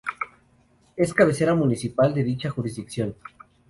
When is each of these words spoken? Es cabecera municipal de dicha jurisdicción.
Es 0.95 1.13
cabecera 1.13 1.53
municipal 1.53 2.11
de 2.15 2.23
dicha 2.23 2.49
jurisdicción. 2.49 3.15